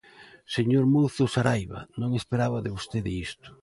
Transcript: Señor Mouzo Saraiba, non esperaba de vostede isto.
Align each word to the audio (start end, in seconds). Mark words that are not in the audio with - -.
Señor 0.55 0.83
Mouzo 0.93 1.25
Saraiba, 1.35 1.81
non 2.01 2.11
esperaba 2.19 2.63
de 2.63 2.73
vostede 2.75 3.11
isto. 3.27 3.49